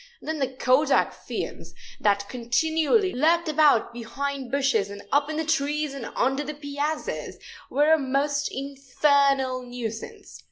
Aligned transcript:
Then 0.19 0.39
the 0.39 0.47
kodak 0.47 1.13
fiends, 1.13 1.75
that 1.99 2.27
continually 2.27 3.13
lurked 3.13 3.47
about 3.47 3.93
behind 3.93 4.49
bushes 4.51 4.89
and 4.89 5.03
up 5.11 5.29
in 5.29 5.37
the 5.37 5.45
trees 5.45 5.93
and 5.93 6.07
under 6.15 6.43
the 6.43 6.55
piazzas, 6.55 7.37
were 7.69 7.93
a 7.93 7.99
most 7.99 8.51
infernal 8.51 9.61
nuisance. 9.61 10.39